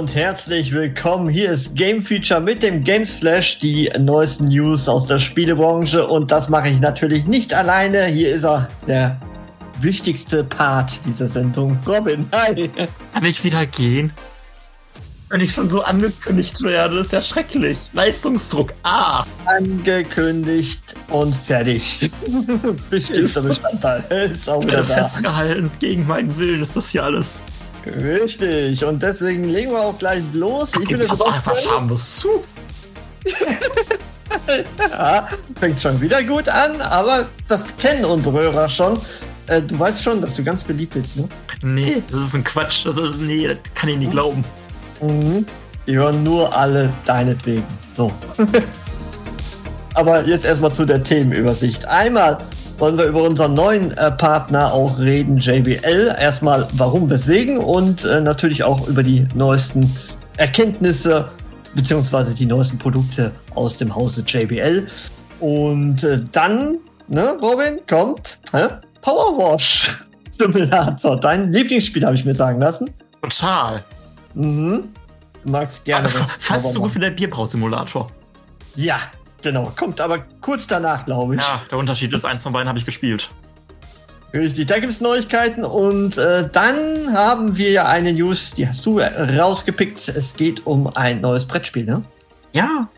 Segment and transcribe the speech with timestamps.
[0.00, 1.28] Und herzlich willkommen.
[1.28, 6.06] Hier ist Game Feature mit dem Games Flash, die neuesten News aus der Spielebranche.
[6.06, 8.06] Und das mache ich natürlich nicht alleine.
[8.06, 9.20] Hier ist er, der
[9.78, 11.78] wichtigste Part dieser Sendung.
[11.86, 12.70] Robin, hi.
[13.12, 14.10] Kann ich wieder gehen?
[15.28, 17.90] Wenn ich schon so angekündigt werde, ist ja schrecklich.
[17.92, 19.24] Leistungsdruck Ah.
[19.44, 22.10] Angekündigt und fertig.
[22.88, 24.02] Wichtigster Bestandteil.
[24.32, 24.94] Ist auch Ich wieder werde da.
[24.94, 25.70] festgehalten.
[25.78, 27.42] Gegen meinen Willen ist das hier alles.
[27.86, 28.84] Richtig.
[28.84, 30.72] Und deswegen legen wir auch gleich los.
[30.80, 32.28] Ich Gibt's das das einfach schamlos zu.
[34.90, 35.26] Ja,
[35.58, 38.98] fängt schon wieder gut an, aber das kennen unsere Hörer schon.
[39.46, 41.28] Äh, du weißt schon, dass du ganz beliebt bist, ne?
[41.62, 42.86] Nee, das ist ein Quatsch.
[42.86, 44.44] Das ist, nee, das kann ich nicht glauben.
[45.00, 45.46] Mhm.
[45.86, 47.64] Die hören nur alle deinetwegen.
[47.96, 48.12] So.
[49.94, 51.86] aber jetzt erstmal zu der Themenübersicht.
[51.86, 52.38] Einmal
[52.80, 56.16] wollen wir über unseren neuen äh, Partner auch reden, JBL.
[56.18, 59.94] Erstmal warum, weswegen und äh, natürlich auch über die neuesten
[60.38, 61.28] Erkenntnisse
[61.74, 64.86] beziehungsweise die neuesten Produkte aus dem Hause JBL.
[65.40, 68.68] Und äh, dann, ne, Robin, kommt hä?
[69.02, 69.98] Powerwash
[70.30, 71.20] Simulator.
[71.20, 72.90] Dein Lieblingsspiel, habe ich mir sagen lassen.
[73.22, 73.84] Total.
[74.34, 74.84] Mhm.
[75.44, 76.32] Du magst gerne was.
[76.40, 78.06] Fast so gut wie der Bierbrausimulator.
[78.74, 79.00] Ja,
[79.42, 79.72] genau.
[79.76, 81.40] Kommt aber kurz danach, glaube ich.
[81.40, 83.30] Ja, der Unterschied ist, eins von beiden habe ich gespielt.
[84.32, 86.76] Richtig, da gibt es Neuigkeiten und äh, dann
[87.12, 90.08] haben wir ja eine News, die hast du rausgepickt.
[90.08, 92.04] Es geht um ein neues Brettspiel, ne?
[92.52, 92.88] Ja.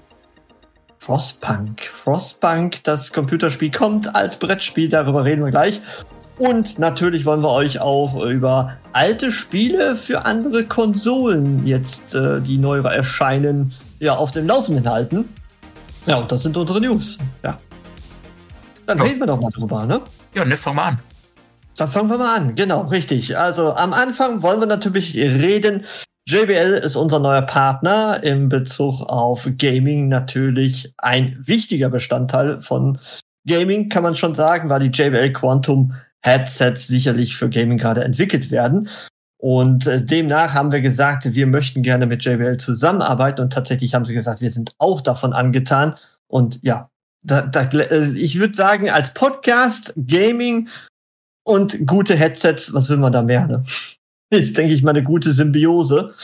[0.98, 1.80] Frostpunk.
[1.80, 5.80] Frostpunk, das Computerspiel kommt als Brettspiel, darüber reden wir gleich.
[6.38, 12.58] Und natürlich wollen wir euch auch über alte Spiele für andere Konsolen jetzt, äh, die
[12.58, 15.28] neu erscheinen, ja, auf dem Laufenden halten.
[16.06, 17.18] Ja, und das sind unsere News.
[17.42, 17.58] Ja.
[18.86, 19.04] Dann Ja.
[19.04, 20.00] reden wir doch mal drüber, ne?
[20.34, 20.98] Ja, ne, fang mal an.
[21.76, 22.54] Dann fangen wir mal an.
[22.54, 23.38] Genau, richtig.
[23.38, 25.84] Also am Anfang wollen wir natürlich reden.
[26.28, 32.98] JBL ist unser neuer Partner im Bezug auf Gaming natürlich ein wichtiger Bestandteil von
[33.46, 38.50] Gaming, kann man schon sagen, weil die JBL Quantum Headsets sicherlich für Gaming gerade entwickelt
[38.52, 38.88] werden.
[39.42, 44.04] Und äh, demnach haben wir gesagt, wir möchten gerne mit JBL zusammenarbeiten und tatsächlich haben
[44.04, 45.96] sie gesagt, wir sind auch davon angetan.
[46.28, 46.90] Und ja,
[47.24, 50.68] da, da, äh, ich würde sagen, als Podcast, Gaming
[51.44, 53.64] und gute Headsets, was will man da mehr, ne?
[54.30, 56.14] Ist, denke ich mal, eine gute Symbiose.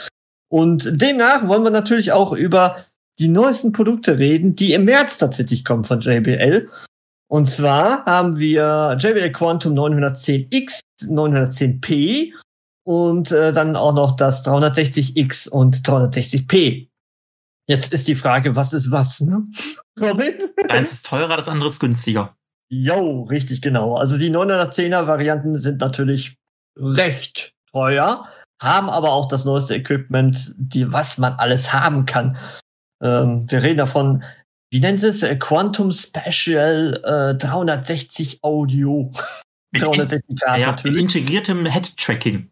[0.48, 2.76] Und demnach wollen wir natürlich auch über
[3.18, 6.68] die neuesten Produkte reden, die im März tatsächlich kommen von JBL.
[7.28, 12.32] Und zwar haben wir JBL Quantum 910X, 910P
[12.88, 16.88] und äh, dann auch noch das 360X und 360P.
[17.68, 19.46] Jetzt ist die Frage, was ist was, ne?
[20.00, 20.32] Robin?
[20.70, 22.34] Eins ist teurer, das andere ist günstiger.
[22.70, 23.96] Jo, richtig genau.
[23.98, 26.36] Also die 910er Varianten sind natürlich
[26.78, 28.26] recht teuer,
[28.62, 32.38] haben aber auch das neueste Equipment, die, was man alles haben kann.
[33.02, 34.24] Ähm, wir reden davon,
[34.72, 35.22] wie nennt es?
[35.22, 39.12] Äh, Quantum Special äh, 360 Audio.
[39.72, 41.02] Mit 360 Grad Ja, mit natürlich.
[41.02, 42.50] integriertem Head-Tracking.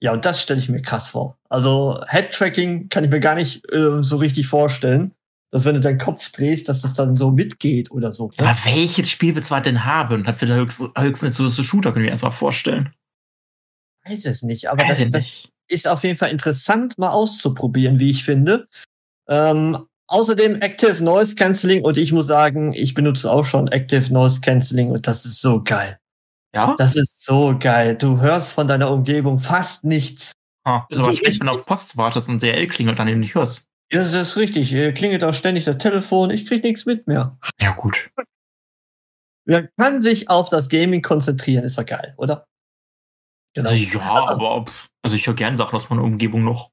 [0.00, 1.38] Ja, und das stelle ich mir krass vor.
[1.48, 5.14] Also Head-Tracking kann ich mir gar nicht äh, so richtig vorstellen,
[5.50, 8.28] dass wenn du deinen Kopf drehst, dass das dann so mitgeht oder so.
[8.28, 8.34] ne?
[8.40, 10.26] Aber welches Spiel wird es denn haben?
[10.26, 12.92] Hat wieder höchstens, höchstens so, so Shooter, können wir erstmal vorstellen.
[14.04, 15.52] weiß es nicht, aber das, ich das nicht.
[15.68, 18.68] ist auf jeden Fall interessant, mal auszuprobieren, wie ich finde.
[19.28, 24.40] Ähm, außerdem Active Noise Cancelling und ich muss sagen, ich benutze auch schon Active Noise
[24.40, 25.98] Cancelling und das ist so geil.
[26.54, 26.74] Ja?
[26.78, 27.96] Das ist so geil.
[27.96, 30.32] Du hörst von deiner Umgebung fast nichts.
[30.64, 33.08] Ah, ist Das aber ist schlecht, wenn du auf Post wartest und DL klingelt, dann
[33.08, 33.66] eben nicht hörst.
[33.92, 34.70] Ja, Das ist richtig.
[34.94, 36.30] Klingelt auch ständig das Telefon.
[36.30, 37.38] Ich krieg nichts mit mehr.
[37.60, 38.10] Ja, gut.
[39.46, 41.64] Man kann sich auf das Gaming konzentrieren.
[41.64, 42.46] Ist doch geil, oder?
[43.54, 43.70] Genau.
[43.70, 44.64] Also, ja, Also- aber
[45.02, 46.70] also ich höre gern Sachen aus meiner Umgebung noch.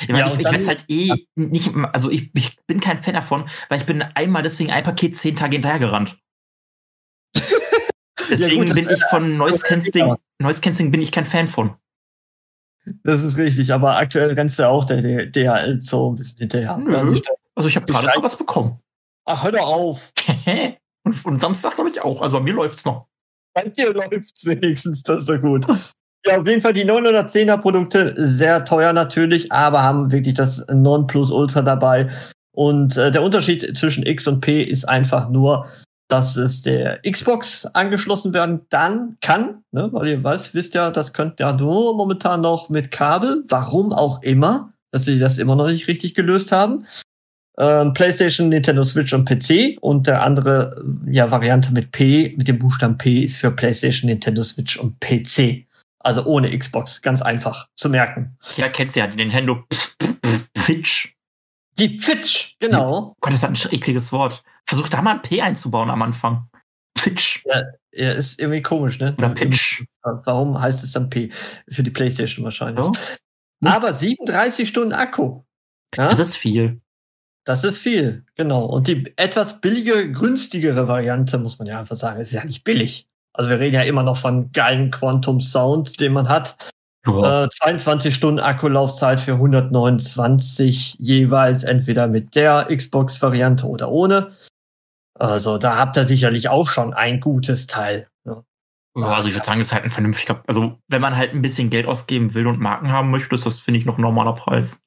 [0.00, 3.14] Ich meine, Ja, ich, ich werde halt eh nicht, also ich, ich bin kein Fan
[3.14, 6.18] davon, weil ich bin einmal deswegen ein Paket zehn Tage hinterhergerannt.
[8.30, 11.74] Deswegen gut, das bin ich von Noise Cancelling, Noise Cancelling bin ich kein Fan von.
[13.02, 16.76] Das ist richtig, aber aktuell rennst du ja auch der DHL so ein bisschen hinterher.
[16.76, 16.92] Nö.
[16.92, 16.98] Ja,
[17.54, 18.78] Also ich habe Ich gerade so was bekommen.
[19.24, 20.12] Ach, hör doch auf.
[21.04, 22.22] und, und Samstag glaube ich auch.
[22.22, 23.06] Also bei mir läuft's noch.
[23.54, 25.66] Bei dir läuft's wenigstens, das ist so gut.
[26.24, 31.62] Ja, auf jeden Fall die 910er Produkte, sehr teuer natürlich, aber haben wirklich das Nonplusultra
[31.62, 32.08] dabei.
[32.52, 35.66] Und äh, der Unterschied zwischen X und P ist einfach nur,
[36.08, 39.88] dass es der Xbox angeschlossen werden dann kann, ne?
[39.92, 44.22] weil ihr weiß, wisst ja, das könnt ja nur momentan noch mit Kabel, warum auch
[44.22, 46.86] immer, dass sie das immer noch nicht richtig gelöst haben.
[47.58, 52.58] Ähm, PlayStation, Nintendo Switch und PC und der andere ja, Variante mit P, mit dem
[52.58, 55.66] Buchstaben P ist für PlayStation, Nintendo Switch und PC.
[56.00, 58.36] Also ohne Xbox, ganz einfach zu merken.
[58.56, 59.64] Ja, kennst du ja, die Nintendo
[60.56, 61.16] Fitch.
[61.78, 63.14] Die Fitch, genau.
[63.20, 64.42] Gott, das ist ein ekliges Wort.
[64.68, 66.48] Versuch da mal ein P einzubauen am Anfang.
[66.98, 67.44] Fitch.
[67.46, 69.14] Ja, ja ist irgendwie komisch, ne?
[69.16, 69.84] Oder Pitch.
[70.02, 71.30] Warum heißt es dann P?
[71.68, 72.84] Für die Playstation wahrscheinlich.
[73.62, 73.76] Ja.
[73.76, 75.42] Aber 37 Stunden Akku.
[75.94, 76.08] Ja?
[76.08, 76.80] Das ist viel.
[77.44, 78.64] Das ist viel, genau.
[78.64, 83.08] Und die etwas billige, günstigere Variante, muss man ja einfach sagen, ist ja nicht billig.
[83.32, 86.72] Also wir reden ja immer noch von geilen Quantum Sound, den man hat.
[87.06, 94.32] Äh, 22 Stunden Akkulaufzeit für 129 jeweils, entweder mit der Xbox-Variante oder ohne.
[95.18, 98.08] Also da habt ihr sicherlich auch schon ein gutes Teil.
[98.24, 98.44] ne?
[98.96, 99.06] Ja.
[99.06, 100.42] Also ich würde sagen, ist halt ein vernünftiger.
[100.46, 103.58] Also, wenn man halt ein bisschen Geld ausgeben will und Marken haben möchte, ist das,
[103.58, 104.80] finde ich, noch ein normaler Preis.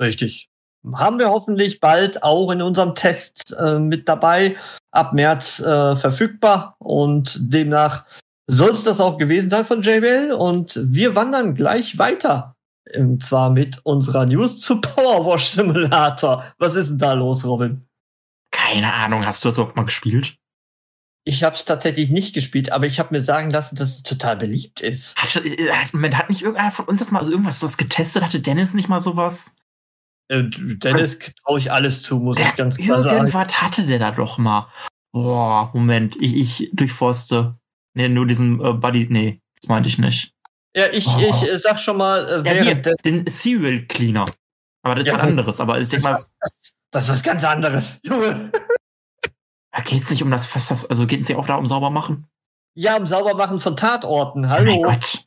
[0.00, 0.48] Richtig.
[0.94, 4.56] Haben wir hoffentlich bald auch in unserem Test äh, mit dabei,
[4.92, 6.76] ab März äh, verfügbar.
[6.78, 8.04] Und demnach
[8.46, 10.32] soll es das auch gewesen sein von JBL.
[10.38, 12.54] Und wir wandern gleich weiter.
[12.96, 16.44] Und zwar mit unserer News zu Powerwash Simulator.
[16.58, 17.87] Was ist denn da los, Robin?
[18.72, 20.36] Keine Ahnung, hast du das überhaupt mal gespielt?
[21.24, 24.36] Ich habe es tatsächlich nicht gespielt, aber ich habe mir sagen lassen, dass es total
[24.36, 25.16] beliebt ist.
[25.16, 28.24] Hat, hat, Moment, hat nicht irgendeiner von uns das mal also irgendwas sowas getestet?
[28.24, 29.56] Hatte Dennis nicht mal sowas?
[30.28, 33.26] Äh, Dennis traue ich alles zu, muss ich ganz klar sagen.
[33.26, 34.72] Irgendwas hatte der da doch mal.
[35.12, 37.58] Boah, Moment, ich, ich durchforste.
[37.94, 40.32] Nee, nur diesen äh, Buddy, nee, das meinte ich nicht.
[40.76, 41.18] Ja, ich, Oh.
[41.18, 42.74] ich äh, sag schon mal, äh, Ja, hier,
[43.04, 44.26] den Serial Cleaner.
[44.82, 45.60] Aber das ist Ja, was anderes.
[45.60, 46.57] Aber ich das, denke mal, ist was,
[46.90, 48.00] das ist was ganz anderes.
[48.04, 48.50] Junge.
[49.72, 52.28] da geht's nicht um das, was das, also geht's ja auch da um sauber machen?
[52.74, 54.44] Ja, um Saubermachen von Tatorten.
[54.44, 54.72] Oh Hallo.
[54.72, 55.24] mein Gott.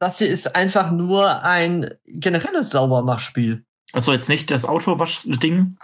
[0.00, 3.64] Das hier ist einfach nur ein generelles Saubermachspiel.
[3.92, 5.76] Also jetzt nicht das Autowasch-Ding?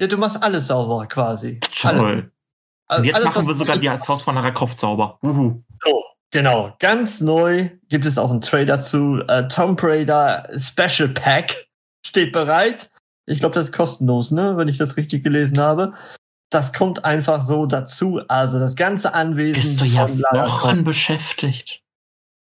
[0.00, 1.60] Ja, du machst alles sauber quasi.
[1.84, 2.00] Alles.
[2.00, 2.32] Toll.
[2.88, 5.18] Und jetzt alles, machen wir sogar die das Haus von Lara Croft sauber.
[5.22, 5.62] Uhu.
[5.84, 6.74] So, genau.
[6.78, 11.68] Ganz neu gibt es auch einen Trailer zu äh, Tomb Raider Special Pack.
[12.04, 12.90] Steht bereit.
[13.30, 14.56] Ich glaube, das ist kostenlos, ne?
[14.56, 15.92] Wenn ich das richtig gelesen habe.
[16.50, 18.20] Das kommt einfach so dazu.
[18.26, 21.82] Also das ganze Anwesen Bist du ja Wochen beschäftigt.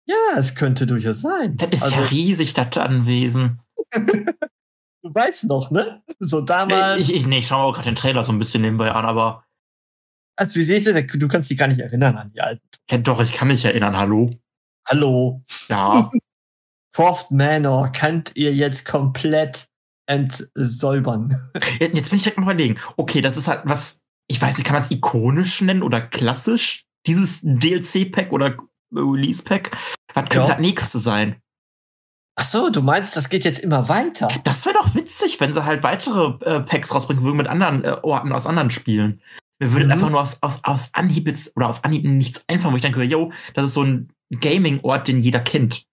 [0.05, 1.55] Ja, es könnte durchaus sein.
[1.55, 3.61] Das ist also, ja riesig, das Anwesen.
[3.93, 6.03] du weißt noch, ne?
[6.19, 6.99] So damals.
[6.99, 9.05] Ich, ich, nee, ich schaue mir auch gerade den Trailer so ein bisschen nebenbei an,
[9.05, 9.45] aber
[10.35, 12.67] also du siehst du kannst dich gar nicht erinnern an die alten.
[12.89, 14.31] ja, doch, ich kann mich erinnern, hallo.
[14.87, 15.43] Hallo.
[15.69, 16.09] Ja,
[16.93, 19.67] Croft Manor könnt ihr jetzt komplett
[20.07, 21.35] entsäubern.
[21.79, 22.79] jetzt bin ich direkt mal überlegen.
[22.97, 26.85] Okay, das ist halt was, ich weiß nicht, kann man es ikonisch nennen oder klassisch?
[27.07, 28.55] Dieses DLC-Pack oder
[28.93, 29.71] Release-Pack?
[30.13, 30.47] Was könnte Ja.
[30.49, 31.35] das nächste sein?
[32.35, 34.27] Ach so, du meinst, das geht jetzt immer weiter?
[34.43, 37.97] Das wäre doch witzig, wenn sie halt weitere äh, Packs rausbringen würden mit anderen äh,
[38.01, 39.21] Orten aus anderen Spielen.
[39.59, 39.91] Mir würde Mhm.
[39.91, 43.03] einfach nur aus, aus, aus Anhieb jetzt, oder auf Anhieb nichts einfallen, wo ich denke,
[43.03, 45.85] yo, das ist so ein Gaming-Ort, den jeder kennt.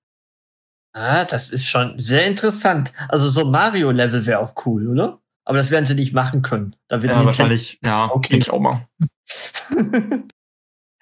[0.93, 2.93] Ah, das ist schon sehr interessant.
[3.09, 5.21] Also so Mario-Level wäre auch cool, oder?
[5.45, 6.75] Aber das werden sie nicht machen können.
[6.89, 8.31] Da wird Ja, wahrscheinlich, ja, Okay.
[8.35, 8.87] denke ich auch mal.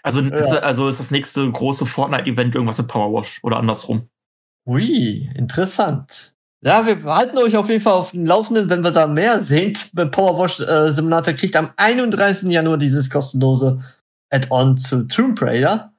[0.04, 0.36] Also, Ja.
[0.36, 4.08] ist, also ist das nächste große Fortnite-Event irgendwas mit Powerwash oder andersrum.
[4.64, 6.34] Ui, interessant.
[6.62, 9.76] Ja, wir halten euch auf jeden Fall auf dem Laufenden, wenn wir da mehr sehen.
[9.92, 12.48] Bei Powerwash äh, Simulator kriegt am 31.
[12.48, 13.82] Januar dieses kostenlose
[14.30, 15.92] Add-on zu Tomb Raider.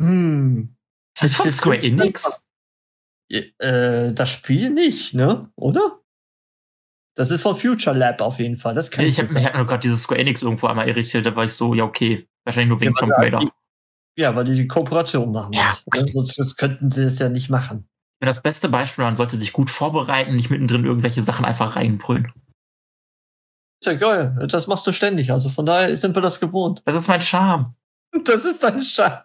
[0.00, 0.74] Hm.
[1.14, 2.44] Ist das Das von ist Square Enix?
[3.30, 5.50] Äh, das Spiel nicht, ne?
[5.56, 6.00] Oder?
[7.14, 8.74] Das ist von Future Lab auf jeden Fall.
[8.74, 11.44] Das kann Ich habe hab nur gerade dieses Square Enix irgendwo einmal irritiert, da war
[11.44, 12.28] ich so, ja, okay.
[12.44, 13.50] Wahrscheinlich nur wegen Ja, Tomb was Raider.
[14.16, 15.52] Ja, weil die die Kooperation machen.
[15.52, 16.02] Ja, okay.
[16.02, 16.10] ne?
[16.10, 17.88] Sonst könnten sie es ja nicht machen.
[18.20, 22.32] Das beste Beispiel, man sollte sich gut vorbereiten, nicht mittendrin irgendwelche Sachen einfach reinbrüllen.
[23.82, 24.46] Ist ja geil.
[24.48, 25.32] Das machst du ständig.
[25.32, 26.82] Also von daher sind wir das gewohnt.
[26.84, 27.74] Das ist mein Charme.
[28.24, 29.20] Das ist dein Schein.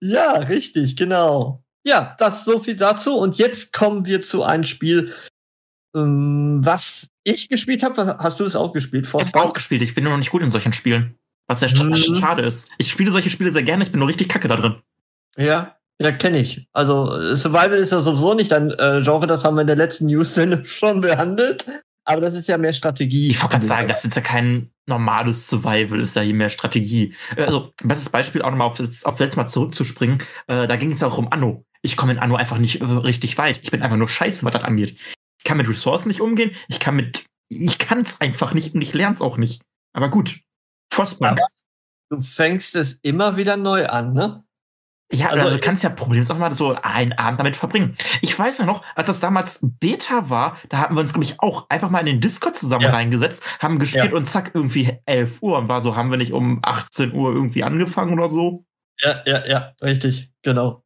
[0.00, 1.63] Ja, richtig, genau.
[1.86, 3.16] Ja, das ist so viel dazu.
[3.16, 5.12] Und jetzt kommen wir zu einem Spiel,
[5.94, 8.18] ähm, was ich gespielt habe.
[8.18, 9.06] Hast du es auch gespielt?
[9.06, 11.16] Ich habe auch gespielt, ich bin nur noch nicht gut in solchen Spielen.
[11.46, 11.94] Was sehr Mhm.
[11.94, 12.70] schade ist.
[12.78, 14.76] Ich spiele solche Spiele sehr gerne, ich bin nur richtig kacke da drin.
[15.36, 16.66] Ja, ja, kenne ich.
[16.72, 20.06] Also Survival ist ja sowieso nicht ein äh, Genre, das haben wir in der letzten
[20.06, 21.66] News-Sendung schon behandelt.
[22.06, 23.30] Aber das ist ja mehr Strategie.
[23.30, 27.14] Ich wollte gerade sagen, das ist ja kein normales Survival, ist ja hier mehr Strategie.
[27.36, 30.18] Äh, Also, bestes Beispiel auch nochmal auf, auf letztes Mal zurückzuspringen.
[30.46, 31.64] Äh, da ging es auch um Anno.
[31.84, 33.60] Ich komme in Anno einfach nicht äh, richtig weit.
[33.62, 34.96] Ich bin einfach nur scheiße, was das angeht.
[35.38, 36.52] Ich kann mit Ressourcen nicht umgehen.
[36.68, 39.60] Ich kann mit, ich kann es einfach nicht und ich lerne es auch nicht.
[39.92, 40.40] Aber gut.
[40.92, 41.38] Frostpunk.
[42.10, 44.44] Du fängst es immer wieder neu an, ne?
[45.12, 47.96] Ja, Also, also, du kannst ja problemlos auch mal so einen Abend damit verbringen.
[48.22, 51.40] Ich weiß ja noch, als das damals Beta war, da hatten wir uns, glaube ich,
[51.40, 52.90] auch einfach mal in den Discord zusammen Ja.
[52.90, 54.16] reingesetzt, haben gespielt Ja.
[54.16, 57.62] und zack, irgendwie 11 Uhr und war so, haben wir nicht um 18 Uhr irgendwie
[57.62, 58.64] angefangen oder so?
[59.00, 60.83] Ja, ja, ja, richtig, genau.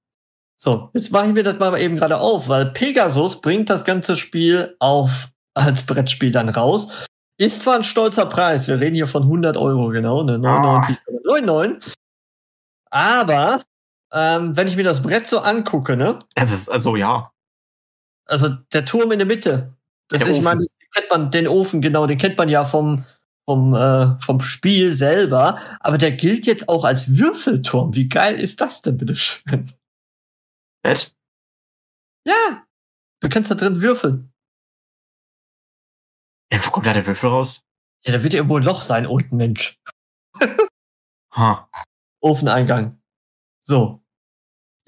[0.60, 4.16] So, jetzt mache ich mir das mal eben gerade auf, weil Pegasus bringt das ganze
[4.16, 7.06] Spiel auf als Brettspiel dann raus.
[7.38, 11.94] Ist zwar ein stolzer Preis, wir reden hier von 100 Euro, genau, ne, 99,99.
[12.90, 13.62] Aber
[14.12, 17.30] ähm, wenn ich mir das Brett so angucke, ne, Es ist, also ja.
[18.26, 19.76] also der Turm in der Mitte,
[20.08, 22.64] das Der ist, ich meine, den kennt man, den Ofen, genau, den kennt man ja
[22.64, 23.04] vom,
[23.48, 27.94] vom, äh, vom Spiel selber, aber der gilt jetzt auch als Würfelturm.
[27.94, 29.70] Wie geil ist das denn, bitteschön?
[30.82, 31.14] Bett?
[32.26, 32.66] Ja,
[33.20, 34.32] du kannst da drin würfeln.
[36.52, 37.62] Ja, wo kommt da der Würfel raus?
[38.04, 39.78] Ja, da wird irgendwo ein Loch sein, unten, Mensch.
[41.34, 41.70] Ha.
[42.20, 43.00] Ofeneingang.
[43.66, 44.02] So.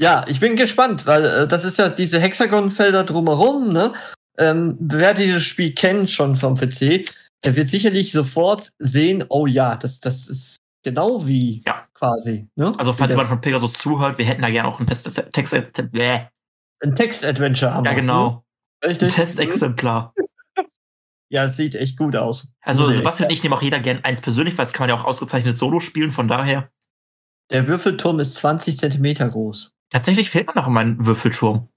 [0.01, 3.93] Ja, ich bin gespannt, weil äh, das ist ja diese Hexagonfelder drumherum, ne?
[4.39, 7.05] Ähm, wer dieses Spiel kennt schon vom PC,
[7.45, 11.87] der wird sicherlich sofort sehen, oh ja, das, das ist genau wie Ja.
[11.95, 12.49] quasi.
[12.57, 12.73] Ne?
[12.79, 15.55] Also, falls jemand von Pegasus zuhört, wir hätten da gerne auch ein Test, Text,
[15.93, 16.27] bläh.
[16.83, 18.31] ein Text-Adventure haben Ja, wir, genau.
[18.31, 18.43] Ne?
[18.83, 19.15] Ein Richtig.
[19.15, 20.15] Testexemplar.
[21.33, 22.53] Ja, es sieht echt gut aus.
[22.61, 25.01] Also, Sebastian und ich nehmen auch jeder gern eins persönlich, weil das kann man ja
[25.01, 26.71] auch ausgezeichnet solo spielen, von daher.
[27.53, 29.73] Der Würfelturm ist 20 Zentimeter groß.
[29.91, 31.69] Tatsächlich fehlt mir noch immer ein Würfelturm.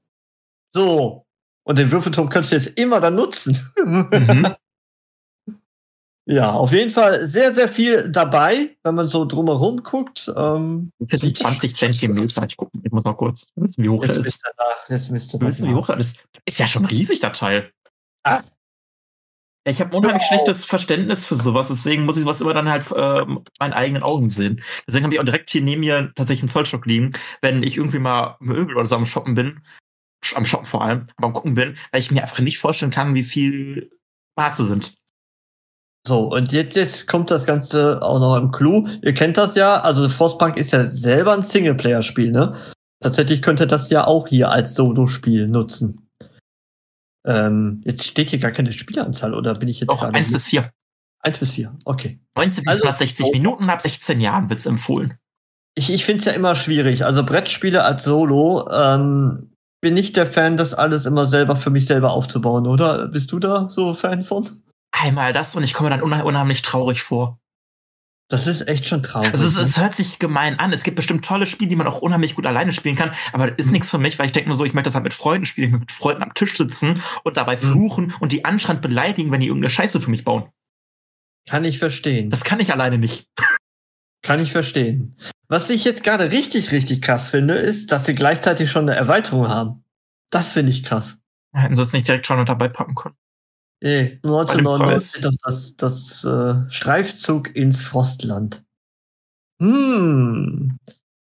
[0.74, 1.27] So.
[1.65, 3.55] Und den Würfelturm könntest du jetzt immer dann nutzen.
[3.86, 4.55] Mhm.
[6.25, 10.32] Ja, auf jeden Fall sehr, sehr viel dabei, wenn man so drumherum guckt.
[10.38, 12.46] Ähm, Das sind 20 Zentimeter.
[12.48, 14.53] Ich guck, ich muss mal kurz wissen, wie hoch jetzt bist ist.
[14.58, 14.89] nach.
[14.89, 15.82] Jetzt bist du Wissen, wie nach.
[15.82, 16.24] hoch das ist?
[16.46, 17.72] Ist ja schon riesig, der Teil.
[18.24, 18.42] Ah.
[19.65, 23.25] Ich habe unheimlich schlechtes Verständnis für sowas, deswegen muss ich sowas immer dann halt äh,
[23.60, 24.62] meinen eigenen Augen sehen.
[24.86, 28.00] Deswegen habe ich auch direkt hier neben mir tatsächlich einen Zollstock liegen, wenn ich irgendwie
[28.00, 29.62] mal Möbel oder so am Shoppen bin,
[30.36, 33.15] am Shoppen vor allem, aber am Gucken bin, weil ich mir einfach nicht vorstellen kann,
[33.15, 33.89] wie viel
[34.38, 34.96] Maße sind.
[36.05, 38.86] So, und jetzt, jetzt kommt das Ganze auch noch im Clou.
[39.01, 42.55] Ihr kennt das ja, also Frostpunk ist ja selber ein Singleplayer-Spiel, ne?
[43.01, 46.10] Tatsächlich könnte das ja auch hier als Solo-Spiel nutzen.
[47.25, 50.48] Ähm, jetzt steht hier gar keine Spielanzahl, oder bin ich jetzt Auch gerade- 1 bis
[50.48, 50.69] 4.
[51.25, 52.19] Eins bis vier, okay.
[52.36, 55.13] 19 bis Also- 160 Minuten, ab 16 Jahren wird's empfohlen.
[55.74, 57.05] Ich, ich finde es ja immer schwierig.
[57.05, 61.86] Also Brettspiele als Solo, ähm, bin nicht der Fan, das alles immer selber für mich
[61.86, 63.07] selber aufzubauen, oder?
[63.07, 64.50] Bist du da so Fan von?
[64.94, 67.40] Einmal das und ich komme dann unheimlich traurig vor.
[68.30, 69.32] Das ist echt schon traurig.
[69.32, 69.62] Also es, ne?
[69.62, 70.72] es hört sich gemein an.
[70.72, 73.66] Es gibt bestimmt tolle Spiele, die man auch unheimlich gut alleine spielen kann, aber das
[73.66, 75.46] ist nichts für mich, weil ich denke mir so, ich möchte das halt mit Freunden
[75.46, 79.32] spielen, ich möchte mit Freunden am Tisch sitzen und dabei fluchen und die anscheinend beleidigen,
[79.32, 80.50] wenn die irgendeine Scheiße für mich bauen.
[81.50, 82.30] Kann ich verstehen.
[82.30, 83.28] Das kann ich alleine nicht.
[84.22, 85.18] Kann ich verstehen.
[85.48, 89.50] Was ich jetzt gerade richtig, richtig krass finde, ist, dass sie gleichzeitig schon eine Erweiterung
[89.50, 89.84] haben.
[90.32, 91.18] Das finde ich krass.
[91.54, 93.16] Hätten sie es nicht direkt schon mit dabei packen können.
[93.84, 94.56] Eh, Preis.
[94.56, 98.63] 1999 das, das, das äh, Streifzug ins Frostland.
[99.62, 100.80] Hm.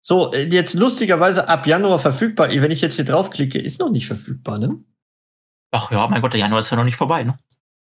[0.01, 2.51] So, äh, jetzt lustigerweise ab Januar verfügbar.
[2.51, 4.79] Wenn ich jetzt hier draufklicke, ist noch nicht verfügbar, ne?
[5.73, 7.37] Ach ja, mein Gott, der Januar ist ja noch nicht vorbei, ne?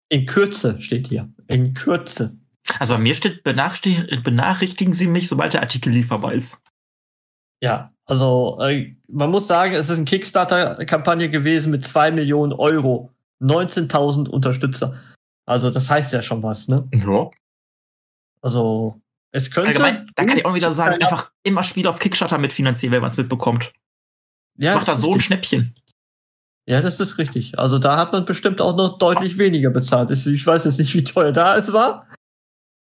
[0.09, 1.31] In Kürze steht hier.
[1.47, 2.37] In Kürze.
[2.79, 6.61] Also bei mir steht, benachrichtigen, benachrichtigen Sie mich, sobald der Artikel lieferbar ist.
[7.63, 13.13] Ja, also äh, man muss sagen, es ist eine Kickstarter-Kampagne gewesen mit zwei Millionen Euro.
[13.41, 14.95] 19.000 Unterstützer.
[15.45, 16.87] Also das heißt ja schon was, ne?
[16.93, 17.29] Ja.
[18.41, 19.69] Also es könnte.
[19.69, 23.11] Allgemein, da kann ich auch wieder sagen, einfach immer Spiele auf Kickstarter mitfinanzieren, wenn man
[23.11, 23.71] es mitbekommt.
[24.57, 25.25] ja, Macht da das so ist ein richtig.
[25.25, 25.73] Schnäppchen.
[26.67, 27.57] ja, das ist richtig.
[27.59, 30.11] Also da hat man bestimmt auch noch deutlich weniger bezahlt.
[30.11, 32.07] Ich weiß jetzt nicht, wie teuer da es war.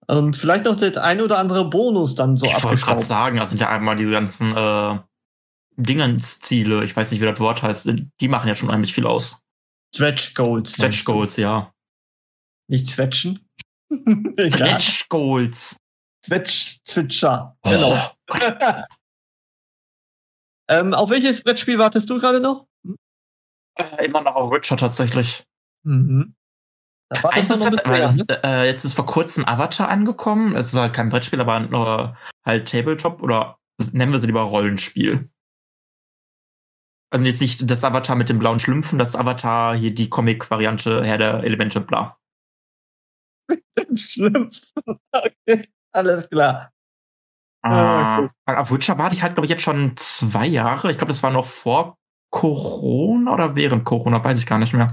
[0.08, 3.50] Und vielleicht noch der ein oder andere Bonus dann so ich wollte gerade sagen, das
[3.50, 5.00] sind ja einmal diese ganzen äh,
[5.78, 9.40] Dingensziele, ich weiß nicht, wie das Wort heißt, die machen ja schon unheimlich viel aus.
[9.94, 10.74] Stretch Goals.
[10.74, 11.06] Stretch?
[11.06, 11.72] Goals, ja.
[12.68, 13.48] Nicht Swetchen.
[13.90, 14.80] Egal.
[14.80, 15.78] Stretch Goals.
[16.26, 17.58] Switcher.
[17.64, 17.96] Genau.
[17.96, 18.58] Oh, Gott.
[20.70, 22.68] Ähm, auf welches Brettspiel wartest du gerade noch?
[23.78, 25.44] Äh, immer noch auf Witcher tatsächlich.
[25.86, 26.36] Mhm.
[27.10, 29.06] Da Eins wartest du ist noch halt, ein weil bisschen, das, äh, jetzt ist vor
[29.06, 30.56] kurzem Avatar angekommen.
[30.56, 33.60] Es ist halt kein Brettspiel, aber nur halt Tabletop oder
[33.92, 35.30] nennen wir sie lieber Rollenspiel.
[37.14, 41.20] Also jetzt nicht das Avatar mit den blauen Schlümpfen, das Avatar hier die Comic-Variante Herr
[41.20, 42.18] der Elemente, bla.
[43.96, 44.72] Schlüpfen.
[45.16, 46.72] Okay, alles klar.
[47.64, 50.90] Ah, Äh, auf Witcher warte ich halt, glaube ich, jetzt schon zwei Jahre.
[50.90, 51.98] Ich glaube, das war noch vor
[52.32, 54.88] Corona oder während Corona, weiß ich gar nicht mehr.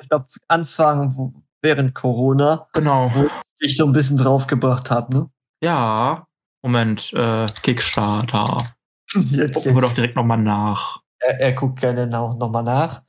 [0.00, 3.10] Ich glaube, Anfang während Corona, Genau.
[3.12, 5.30] wo ich so ein bisschen draufgebracht habe, ne?
[5.60, 6.26] Ja.
[6.62, 8.76] Moment, äh, Kickstarter.
[9.14, 11.00] Jetzt, Gucken wir doch direkt nochmal nach.
[11.20, 13.02] Er, er guckt gerne noch, noch mal nach.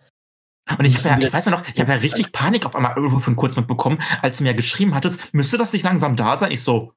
[0.78, 2.96] Und ich, hab ja, ich weiß ja noch, ich habe ja richtig Panik auf einmal
[2.96, 6.52] irgendwo von kurz mitbekommen, als du mir geschrieben hattest, müsste das nicht langsam da sein?
[6.52, 6.94] Ich so,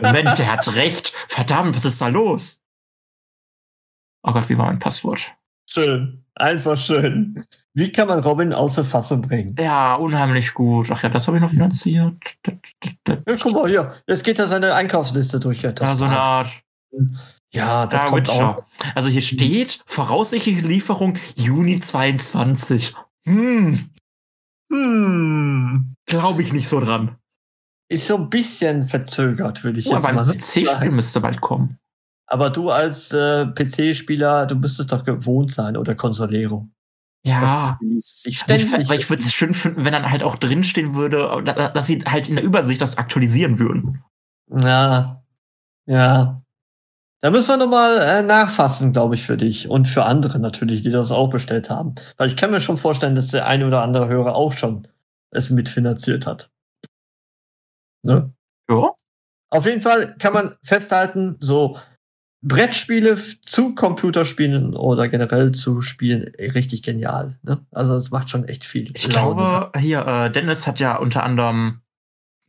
[0.00, 1.12] Moment, der hat recht.
[1.26, 2.60] Verdammt, was ist da los?
[4.22, 5.34] Oh Gott, wie war mein Passwort?
[5.68, 6.24] Schön.
[6.34, 7.44] Einfach schön.
[7.74, 9.54] Wie kann man Robin außer Fassung bringen?
[9.58, 10.90] Ja, unheimlich gut.
[10.90, 12.16] Ach ja, das habe ich noch finanziert.
[13.06, 13.94] Ja, guck mal hier.
[14.06, 15.62] Jetzt geht er seine Einkaufsliste durch.
[15.62, 16.48] Ja, Ja, das so eine Art.
[17.52, 18.58] Ja das Ja, kommt Witcher.
[18.58, 18.64] auch.
[18.94, 22.94] Also hier steht voraussichtliche Lieferung Juni 22.
[23.26, 23.90] Hm,
[24.72, 25.94] Hm.
[26.06, 27.16] glaube ich nicht so dran.
[27.88, 30.94] Ist so ein bisschen verzögert, würde ich Oh, jetzt aber mal ein so PC-Spiel sagen.
[30.94, 31.78] müsste bald kommen.
[32.26, 36.68] Aber du als äh, PC-Spieler, du müsstest doch gewohnt sein oder Consolero.
[37.26, 37.78] Ja.
[38.24, 38.88] Ich, ständig.
[38.88, 42.02] weil ich würde es schön finden, wenn dann halt auch drinstehen würde, da- dass sie
[42.04, 44.04] halt in der Übersicht das aktualisieren würden.
[44.48, 45.22] Ja.
[45.86, 46.42] Ja.
[47.22, 50.90] Da müssen wir nochmal äh, nachfassen, glaube ich, für dich und für andere natürlich, die
[50.90, 51.94] das auch bestellt haben.
[52.16, 54.88] Weil ich kann mir schon vorstellen, dass der eine oder andere Hörer auch schon
[55.30, 56.50] es mitfinanziert hat.
[58.02, 58.32] Ne?
[58.70, 58.94] Ja.
[59.50, 61.76] Auf jeden Fall kann man festhalten, so
[62.42, 67.38] Brettspiele zu Computerspielen oder generell zu Spielen äh, richtig genial.
[67.42, 67.64] Ne?
[67.70, 68.86] Also es macht schon echt viel.
[68.94, 69.34] Ich Laune.
[69.36, 71.80] glaube, hier, äh, Dennis hat ja unter anderem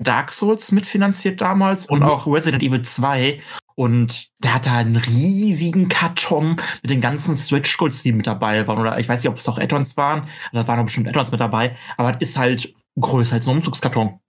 [0.01, 2.05] Dark Souls mitfinanziert damals und Mhm.
[2.05, 3.41] auch Resident Evil 2.
[3.81, 8.77] Und der hatte einen riesigen Karton mit den ganzen Switch Golds, die mit dabei waren.
[8.77, 10.29] Oder ich weiß nicht, ob es auch Add-ons waren.
[10.53, 11.75] Da waren auch bestimmt Add-ons mit dabei.
[11.97, 14.19] Aber es ist halt größer als ein Umzugskarton.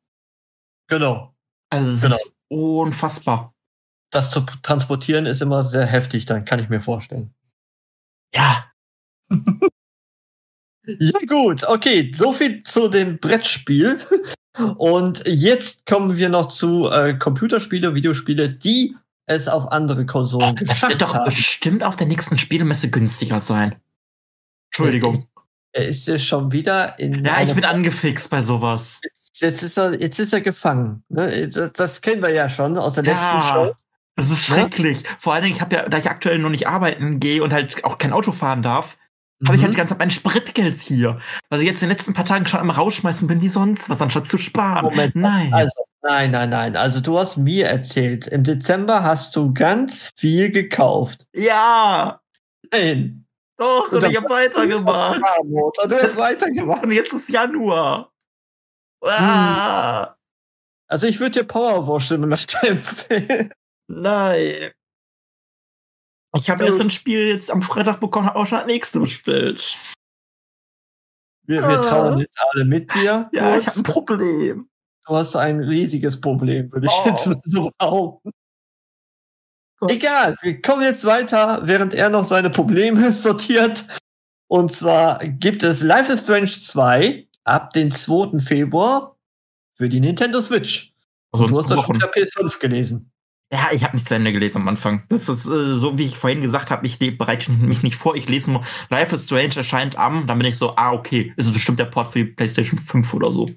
[0.89, 1.35] Genau.
[1.69, 2.15] Also es Genau.
[2.17, 3.55] ist unfassbar.
[4.11, 7.35] Das zu transportieren ist immer sehr heftig, dann kann ich mir vorstellen.
[8.35, 8.73] Ja,
[10.99, 14.01] Ja, gut, okay, so viel zu dem Brettspiel.
[14.79, 18.97] Und jetzt kommen wir noch zu äh, Computerspiele, Videospiele, die
[19.37, 21.25] es auf andere Konsolen das geschafft wird doch haben.
[21.27, 23.77] bestimmt auf der nächsten Spielmesse günstiger sein.
[24.71, 25.25] Entschuldigung.
[25.75, 27.25] Er ist ja schon wieder in.
[27.25, 29.01] Ja, ich bin angefixt bei sowas.
[29.35, 31.03] jetzt ist er, jetzt ist er gefangen.
[31.09, 31.49] Ne?
[31.49, 33.73] Das, das kennen wir ja schon aus der letzten Ja, Show.
[34.17, 34.55] das ist Ja?
[34.57, 35.03] schrecklich.
[35.19, 37.85] Vor allen Dingen, ich habe ja, da ich aktuell noch nicht arbeiten gehe und halt
[37.85, 38.99] auch kein Auto fahren darf,
[39.47, 39.79] habe ich halt die Mhm.
[39.79, 41.21] ganze Zeit mein Spritgeld hier.
[41.49, 44.03] Weil ich jetzt in den letzten paar Tagen schon am rausschmeißen bin wie sonst was,
[44.03, 44.85] anstatt zu sparen.
[44.85, 45.53] Moment, Nein.
[45.55, 46.77] Also, nein, nein, nein.
[46.77, 51.27] Also du hast mir erzählt, im Dezember hast du ganz viel gekauft.
[51.35, 52.21] ja,
[52.73, 53.27] Nein.
[53.59, 55.21] doch, und, Und ich habe weitergemacht.
[55.85, 56.83] Du hast weitergemacht.
[56.85, 58.11] Und jetzt ist Januar.
[59.05, 60.15] Ah,
[60.89, 63.53] Also ich würde dir Powerwash Simulator empfehlen.
[63.89, 64.71] nein.
[66.35, 69.77] Ich habe jetzt ein Spiel jetzt am Freitag bekommen, habe auch schon das nächste bestellt.
[71.47, 71.83] Wir, wir Ah.
[71.83, 73.29] trauen jetzt alle mit dir.
[73.33, 73.77] Ja, ich kurz.
[73.77, 74.69] habe ein Problem.
[75.07, 77.09] Du hast ein riesiges Problem, würde ich Oh.
[77.09, 78.31] jetzt mal so behaupten.
[79.89, 83.85] Egal, wir kommen jetzt weiter, während er noch seine Probleme sortiert.
[84.49, 88.39] Und zwar gibt es Life is Strange 2 ab den 2.
[88.39, 89.17] Februar
[89.75, 90.93] für die Nintendo Switch.
[91.33, 93.11] Also du hast das schon wieder PS5 gelesen.
[93.53, 95.03] Ja, ich habe nicht zu Ende gelesen am Anfang.
[95.09, 98.15] Das ist äh, so, wie ich vorhin gesagt habe, ich bereite mich nicht vor.
[98.15, 101.47] Ich lese nur, Life is Strange erscheint am, dann bin ich so, ah, okay, ist
[101.47, 103.49] es bestimmt der Port für die PlayStation 5 oder so.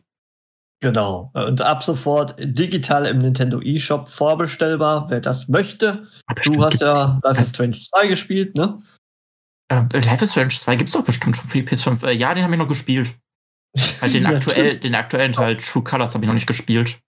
[0.82, 1.32] Genau.
[1.34, 6.08] Und ab sofort digital im Nintendo eShop vorbestellbar, wer das möchte.
[6.28, 8.82] Aber Du bestimmt hast ja gibt's- Life is Strange 2 gespielt, ne?
[9.72, 12.04] Äh, Life is Strange 2 gibt's doch bestimmt schon für die PS5.
[12.06, 13.16] Äh, ja, den habe ich noch gespielt.
[14.02, 17.00] Halt den, Ja, aktuell, den aktuellen Teil True Colors habe ich noch nicht gespielt.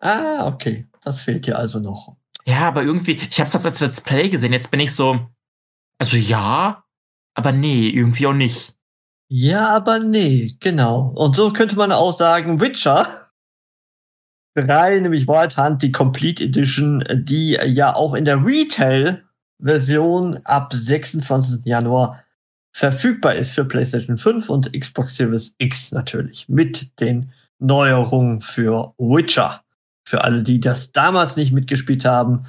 [0.00, 0.86] Ah, okay.
[1.02, 2.16] Das fehlt dir also noch.
[2.46, 4.52] Ja, aber irgendwie, ich habe das als Let's Play gesehen.
[4.52, 5.28] Jetzt bin ich so,
[6.00, 6.84] also ja,
[7.34, 8.74] aber nee, irgendwie auch nicht.
[9.30, 11.12] Ja, aber nee, genau.
[11.14, 13.06] Und so könnte man auch sagen, Witcher
[14.54, 21.66] 3, nämlich Wild Hunt, die Complete Edition, die ja auch in der Retail-Version ab 26.
[21.66, 22.24] Januar
[22.72, 26.48] verfügbar ist für PlayStation 5 und Xbox Series X natürlich.
[26.48, 29.62] Mit den Neuerungen für Witcher.
[30.06, 32.44] Für alle, die das damals nicht mitgespielt haben,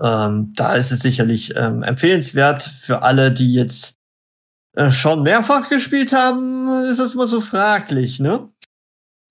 [0.00, 2.62] ähm, da ist es sicherlich ähm, empfehlenswert.
[2.62, 3.96] Für alle, die jetzt
[4.76, 8.48] äh, schon mehrfach gespielt haben, ist das immer so fraglich, ne?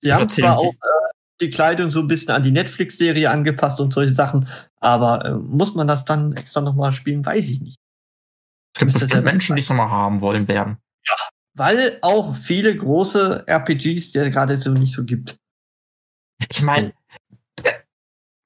[0.01, 3.79] Sie Ja, haben zwar auch äh, die Kleidung so ein bisschen an die Netflix-Serie angepasst
[3.79, 4.47] und solche Sachen,
[4.79, 7.77] aber äh, muss man das dann extra nochmal spielen, weiß ich nicht.
[8.75, 10.77] Es gibt bestimmt Menschen, die es nochmal haben wollen werden.
[11.57, 15.37] Weil auch viele große RPGs, die es gerade so nicht so gibt.
[16.49, 16.93] Ich meine,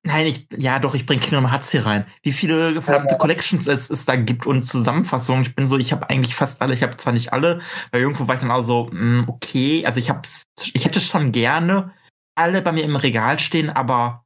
[0.03, 2.05] nein, ich, ja doch, ich bringe Kingdom Hearts hier rein.
[2.23, 5.43] Wie viele verdammte Collections es, es da gibt und Zusammenfassungen.
[5.43, 8.27] Ich bin so, ich habe eigentlich fast alle, ich habe zwar nicht alle, weil irgendwo
[8.27, 11.93] war ich dann auch so, mh, okay, also ich hab's, ich hätte schon gerne
[12.35, 14.25] alle bei mir im Regal stehen, aber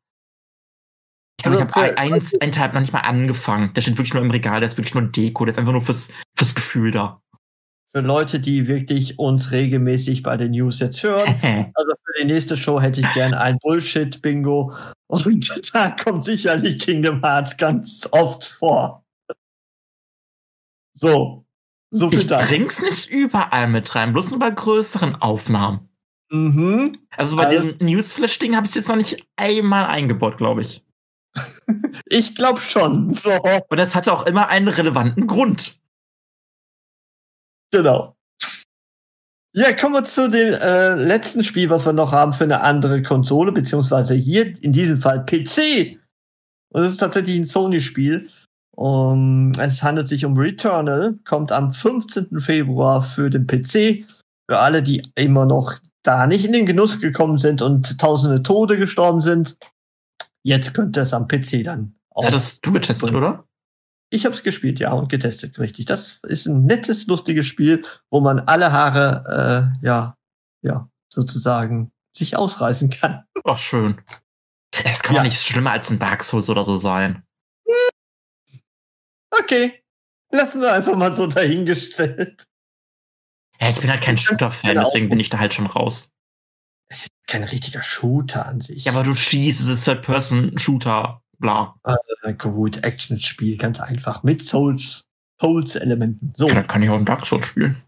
[1.40, 3.74] ich, Also ich habe einen, einen Teil noch nicht mal angefangen.
[3.74, 5.82] Der steht wirklich nur im Regal, der ist wirklich nur Deko, der ist einfach nur
[5.82, 7.22] fürs, fürs Gefühl da.
[7.96, 11.22] Für Leute, die wirklich uns regelmäßig bei den News jetzt hören.
[11.76, 14.74] Also für die nächste Show hätte ich gern ein Bullshit-Bingo.
[15.08, 19.04] Und da kommt sicherlich Kingdom Hearts ganz oft vor.
[20.94, 21.46] So.
[21.92, 22.48] So viel Ich dazu.
[22.48, 25.90] bring's nicht überall mit rein, bloß nur bei größeren Aufnahmen.
[26.32, 26.94] Mhm.
[27.16, 30.84] Also bei Alles- dem Newsflash-Ding habe ich jetzt noch nicht einmal eingebaut, glaube ich.
[32.06, 33.14] Ich glaube schon.
[33.14, 33.32] So,
[33.70, 35.80] Und das hatte auch immer einen relevanten Grund.
[37.74, 38.16] Genau.
[39.56, 43.04] Ja, kommen wir zu dem äh, letzten Spiel, was wir noch haben für eine andere
[43.04, 46.00] Konsole, beziehungsweise hier in diesem Fall PC.
[46.74, 48.30] Und es ist tatsächlich ein Sony-Spiel.
[48.76, 52.40] Um, es handelt sich um Returnal, kommt am 15.
[52.40, 54.06] Februar für den PC.
[54.50, 58.78] Für alle, die immer noch da nicht in den Genuss gekommen sind und tausende Tode
[58.78, 59.58] gestorben sind.
[60.44, 63.46] Jetzt könnt ihr es am PC dann Das hattest du getestet, oder?
[64.14, 65.88] Ich habe es gespielt, ja, und getestet, richtig.
[65.88, 70.16] Das ist ein nettes, lustiges Spiel, wo man alle Haare, äh, ja,
[70.62, 73.24] ja, sozusagen sich ausreißen kann.
[73.44, 74.00] Ach, schön.
[74.84, 75.22] Es kann Ja.
[75.22, 77.24] doch nicht schlimmer als ein Dark Souls oder so sein.
[79.32, 79.82] Okay,
[80.32, 82.46] lassen wir einfach mal so dahingestellt.
[83.60, 84.84] Ja, ich bin halt kein Shooter-Fan, genau.
[84.86, 86.12] deswegen bin ich da halt schon raus.
[86.88, 88.86] Es ist kein richtiger Shooter an sich.
[88.86, 91.76] Ja, aber du schießt, es ist Third-Person-Shooter, bla.
[92.24, 95.04] äh, gut, Action-Spiel, ganz einfach, mit Souls,
[95.40, 96.34] Souls-Elementen.
[96.36, 96.48] So.
[96.48, 97.82] Ja, dann kann ich auch ein Dark Souls spielen.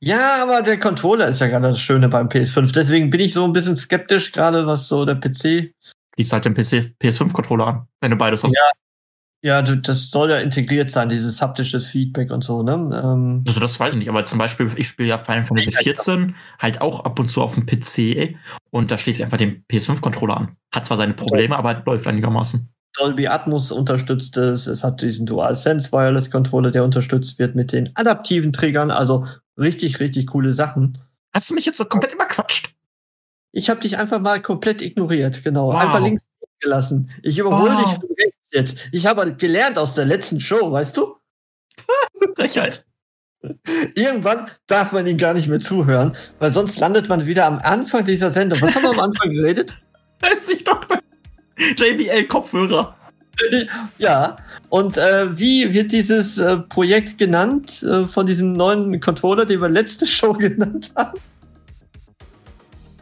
[0.00, 2.72] Ja, aber der Controller ist ja gerade das Schöne beim PS5.
[2.72, 5.72] Deswegen bin ich so ein bisschen skeptisch, gerade was so der PC
[6.18, 8.54] Lies halt den PC, PS5-Controller an, wenn du beides hast.
[8.54, 8.70] Ja.
[9.40, 12.72] Ja, du, das soll ja integriert sein, dieses haptisches Feedback und so, ne?
[12.72, 15.82] Ähm, Also das weiß ich nicht, aber zum Beispiel, ich spiele ja Final Fantasy klar.
[15.82, 18.36] 14 halt auch ab und zu auf dem PC
[18.70, 20.56] und da schließe ich einfach den PS5-Controller an.
[20.74, 22.68] Hat zwar seine Probleme, aber läuft einigermaßen.
[22.98, 24.66] Dolby Atmos unterstützt es.
[24.66, 28.90] Es hat diesen DualSense Wireless Controller, der unterstützt wird mit den adaptiven Triggern.
[28.90, 29.24] Also
[29.56, 30.98] richtig, richtig coole Sachen.
[31.32, 32.74] Hast du mich jetzt so komplett überquatscht?
[33.52, 35.68] Ich habe dich einfach mal komplett ignoriert, genau.
[35.68, 35.76] Wow.
[35.80, 36.22] Einfach links
[36.58, 37.10] gelassen.
[37.22, 37.84] Ich überhole Wow.
[37.84, 38.88] dich von rechts jetzt.
[38.92, 41.16] Ich habe gelernt aus der letzten Show, weißt du?
[42.36, 42.84] Frechheit.
[43.94, 48.04] Irgendwann darf man ihn gar nicht mehr zuhören, weil sonst landet man wieder am Anfang
[48.04, 48.60] dieser Sendung.
[48.60, 49.76] Was haben wir am Anfang geredet?
[50.20, 50.80] Weiß ich doch.
[51.76, 52.94] JBL-Kopfhörer.
[53.98, 54.34] Ja,
[54.68, 59.68] und äh, wie wird dieses äh, Projekt genannt äh, von diesem neuen Controller, den wir
[59.68, 61.20] letzte Show genannt haben?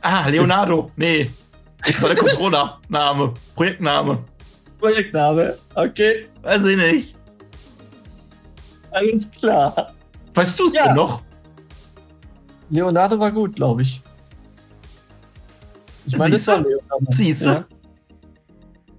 [0.02, 0.90] Ah, Leonardo.
[0.96, 1.30] Nee.
[1.86, 3.32] Ich war der Controller-Name.
[3.54, 4.22] Projektname.
[4.78, 5.56] Projektname.
[5.74, 7.16] Okay, Weiß ich nicht.
[8.92, 9.92] alles klar.
[10.34, 10.86] Weißt du es Ja.
[10.86, 11.22] denn noch?
[12.70, 14.02] Leonardo war gut, glaube ich.
[16.06, 17.06] Ich meine, das war Leonardo.
[17.10, 17.66] Siehste?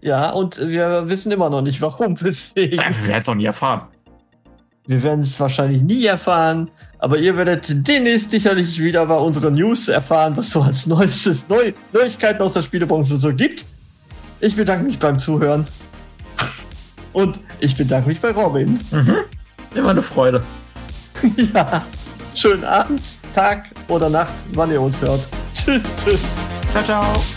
[0.02, 0.26] Ja.
[0.26, 2.78] ja, und wir wissen immer noch nicht, warum, weswegen.
[2.80, 3.88] Ja, wir werden es doch nie erfahren.
[4.88, 9.90] Wir werden es wahrscheinlich nie erfahren, aber ihr werdet demnächst sicherlich wieder bei unseren News
[9.90, 13.66] erfahren, was so als neuestes Neu Neuigkeiten aus der Spielebranche so gibt.
[14.39, 15.65] Ich bedanke mich beim Zuhören.
[17.13, 18.80] Und ich bedanke mich bei Robin.
[18.91, 19.15] Mhm.
[19.73, 20.43] Immer eine Freude.
[21.54, 21.84] ja.
[22.36, 23.02] Schönen Abend,
[23.34, 25.28] Tag oder Nacht, wann ihr uns hört.
[25.56, 26.19] Tschüss, tschüss.
[26.71, 27.37] Ciao, ciao.